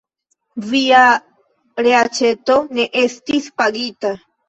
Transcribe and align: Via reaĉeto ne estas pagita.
Via 0.71 1.01
reaĉeto 1.89 2.59
ne 2.81 2.91
estas 3.07 3.55
pagita. 3.63 4.19